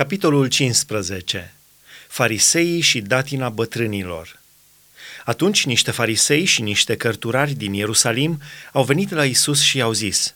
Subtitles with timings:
[0.00, 1.54] Capitolul 15.
[2.08, 4.40] Fariseii și datina bătrânilor.
[5.24, 8.40] Atunci niște farisei și niște cărturari din Ierusalim
[8.72, 10.34] au venit la Isus și i-au zis,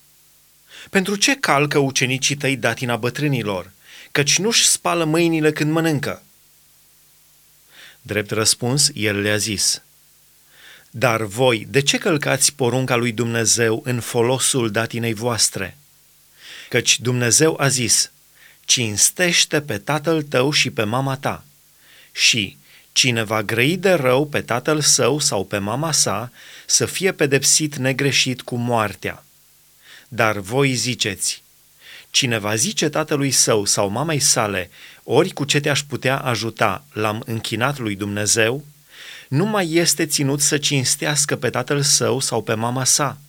[0.90, 3.70] Pentru ce calcă ucenicii tăi datina bătrânilor,
[4.12, 6.22] căci nu-și spală mâinile când mănâncă?
[8.02, 9.82] Drept răspuns, el le-a zis,
[10.90, 15.76] Dar voi, de ce călcați porunca lui Dumnezeu în folosul datinei voastre?
[16.68, 18.12] Căci Dumnezeu a zis,
[18.64, 21.44] cinstește pe tatăl tău și pe mama ta.
[22.12, 22.56] Și
[22.92, 26.30] cine va grăi de rău pe tatăl său sau pe mama sa,
[26.66, 29.24] să fie pedepsit negreșit cu moartea.
[30.08, 31.42] Dar voi ziceți,
[32.10, 34.70] cine va zice tatălui său sau mamei sale,
[35.02, 38.64] ori cu ce te-aș putea ajuta, l-am închinat lui Dumnezeu,
[39.28, 43.18] nu mai este ținut să cinstească pe tatăl său sau pe mama sa–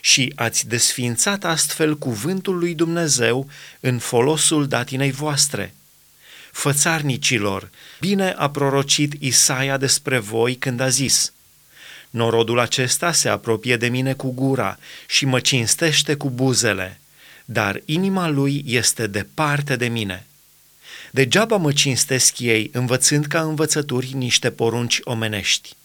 [0.00, 3.48] și ați desfințat astfel cuvântul lui Dumnezeu
[3.80, 5.74] în folosul datinei voastre.
[6.52, 11.32] Fățarnicilor, bine a prorocit Isaia despre voi când a zis,
[12.10, 17.00] Norodul acesta se apropie de mine cu gura și mă cinstește cu buzele,
[17.44, 20.26] dar inima lui este departe de mine.
[21.10, 25.76] Degeaba mă cinstesc ei, învățând ca învățături niște porunci omenești.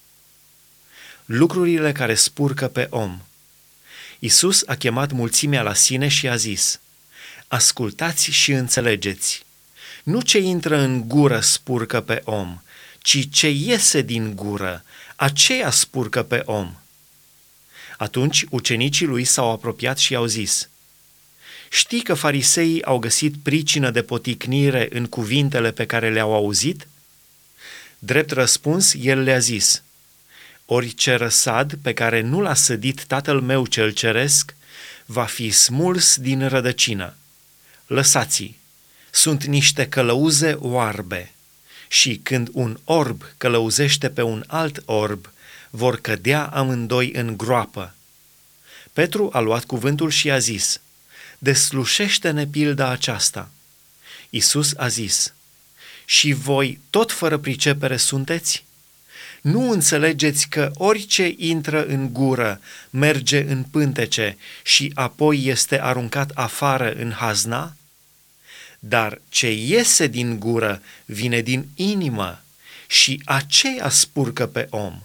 [1.25, 3.19] Lucrurile care spurcă pe om–
[4.25, 6.79] Isus a chemat mulțimea la sine și a zis,
[7.47, 9.45] Ascultați și înțelegeți.
[10.03, 12.61] Nu ce intră în gură spurcă pe om,
[12.99, 14.83] ci ce iese din gură,
[15.15, 16.75] aceea spurcă pe om.
[17.97, 20.69] Atunci ucenicii lui s-au apropiat și au zis,
[21.69, 26.87] Știi că fariseii au găsit pricină de poticnire în cuvintele pe care le-au auzit?
[27.99, 29.83] Drept răspuns, el le-a zis,
[30.65, 34.55] Orice răsad pe care nu l-a sădit tatăl meu cel ceresc,
[35.05, 37.15] va fi smuls din rădăcină.
[37.87, 38.57] Lăsați-i,
[39.11, 41.33] sunt niște călăuze oarbe
[41.87, 45.29] și când un orb călăuzește pe un alt orb,
[45.69, 47.95] vor cădea amândoi în groapă.
[48.93, 50.81] Petru a luat cuvântul și a zis,
[51.37, 53.49] Deslușește-ne pilda aceasta.
[54.29, 55.33] Isus a zis,
[56.05, 58.65] Și voi tot fără pricepere sunteți?
[59.45, 66.93] Nu înțelegeți că orice intră în gură merge în pântece și apoi este aruncat afară
[66.93, 67.75] în hazna?
[68.79, 72.41] Dar ce iese din gură vine din inimă
[72.87, 75.01] și aceea spurcă pe om.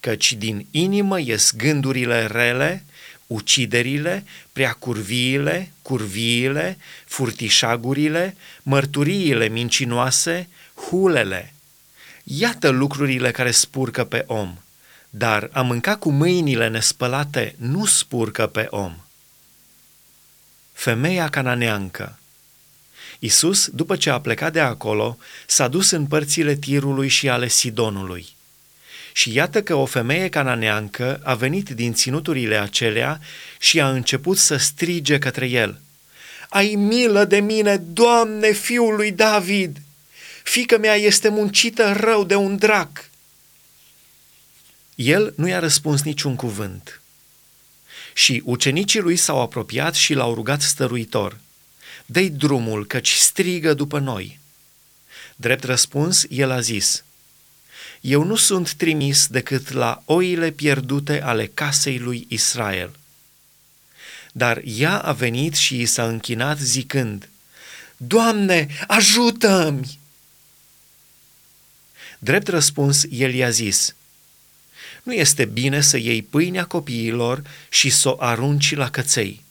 [0.00, 2.84] Căci din inimă ies gândurile rele,
[3.26, 11.50] uciderile, preacurviile, curviile, furtișagurile, mărturiile mincinoase, hulele–
[12.28, 14.56] Iată lucrurile care spurcă pe om,
[15.10, 18.96] dar a mânca cu mâinile nespălate nu spurcă pe om.
[20.72, 22.18] Femeia cananeancă
[23.18, 28.26] Isus, după ce a plecat de acolo, s-a dus în părțile Tirului și ale Sidonului.
[29.12, 33.20] Și iată că o femeie cananeancă a venit din ținuturile acelea
[33.58, 35.80] și a început să strige către el.
[36.48, 39.80] Ai milă de mine, Doamne, fiul lui David!
[40.46, 43.10] Fica mea este muncită rău de un drac.
[44.94, 47.00] El nu i-a răspuns niciun cuvânt.
[48.12, 51.38] Și ucenicii lui s-au apropiat și l-au rugat stăruitor.
[52.06, 54.38] Dă-i drumul, căci strigă după noi.
[55.36, 57.04] Drept răspuns, el a zis,
[58.00, 62.98] Eu nu sunt trimis decât la oile pierdute ale casei lui Israel.
[64.32, 67.28] Dar ea a venit și i s-a închinat zicând,
[67.96, 70.04] Doamne, ajută-mi!
[72.26, 73.94] Drept răspuns, el i-a zis,
[75.02, 79.42] Nu este bine să iei pâinea copiilor și să o arunci la căței.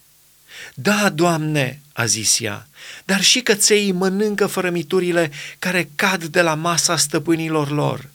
[0.74, 2.68] Da, Doamne, a zis ea,
[3.06, 8.10] dar și căței mănâncă fărămiturile care cad de la masa stăpânilor lor.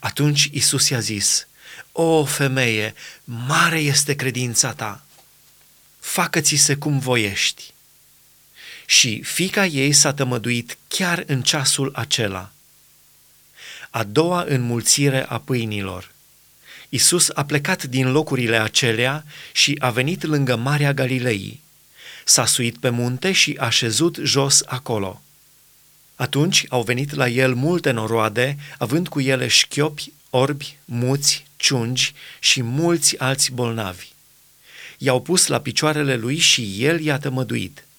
[0.00, 1.46] Atunci Isus i-a zis,
[1.92, 2.94] O, femeie,
[3.24, 5.04] mare este credința ta,
[5.98, 7.72] facă-ți-se cum voiești
[8.86, 12.52] și fica ei s-a tămăduit chiar în ceasul acela.
[13.90, 16.10] A doua înmulțire a pâinilor.
[16.88, 21.60] Isus a plecat din locurile acelea și a venit lângă Marea Galilei.
[22.24, 25.22] S-a suit pe munte și a șezut jos acolo.
[26.14, 32.62] Atunci au venit la el multe noroade, având cu ele șchiopi, orbi, muți, ciungi și
[32.62, 34.08] mulți alți bolnavi.
[34.98, 37.84] I-au pus la picioarele lui și el i-a tămăduit–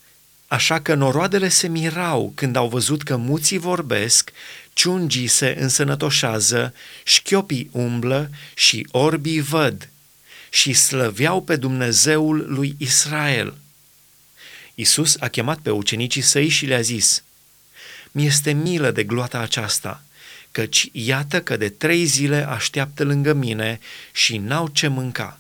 [0.52, 4.32] Așa că noroadele se mirau când au văzut că muții vorbesc,
[4.82, 6.74] ciungii se însănătoșează,
[7.04, 9.90] șchiopii umblă și orbii văd
[10.50, 13.58] și slăveau pe Dumnezeul lui Israel.
[14.76, 17.24] Isus a chemat pe ucenicii săi și le-a zis,
[18.12, 20.04] Mi-este milă de gloata aceasta,
[20.52, 23.80] căci iată că de trei zile așteaptă lângă mine
[24.12, 25.40] și n-au ce mânca.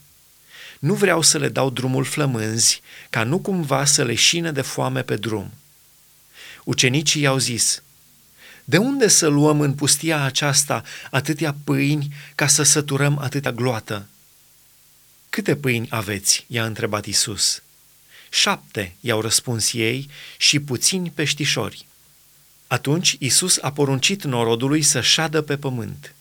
[0.80, 5.02] Nu vreau să le dau drumul flămânzi, ca nu cumva să le șine de foame
[5.02, 5.54] pe drum.
[6.64, 7.82] Ucenicii i-au zis,
[8.72, 14.08] De unde să luăm în pustia aceasta atâtea pâini ca să săturăm atâta gloată?
[15.30, 16.46] Câte pâini aveți?
[16.48, 17.62] i-a întrebat Isus.
[18.30, 21.86] Șapte, i-au răspuns ei, și puțini peștișori.
[22.68, 26.14] Atunci Isus a poruncit norodului să șadă pe pământ.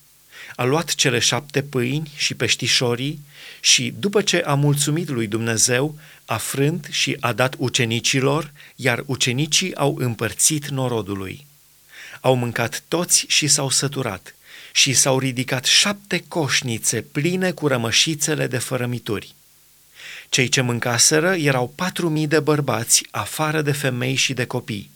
[0.56, 3.20] A luat cele șapte pâini și peștișorii
[3.60, 9.74] și, după ce a mulțumit lui Dumnezeu, a frânt și a dat ucenicilor, iar ucenicii
[9.74, 11.48] au împărțit norodului.
[12.20, 14.34] Au mâncat toți și s-au săturat
[14.72, 19.34] și s-au ridicat șapte coșnițe pline cu rămășițele de fărămituri.
[20.28, 24.90] Cei ce mâncaseră erau patru mii de bărbați, afară de femei și de copii.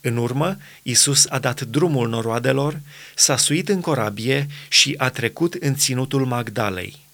[0.00, 2.80] În urmă, Isus a dat drumul noroadelor,
[3.14, 7.07] s-a suit în corabie și a trecut în ținutul Magdalei.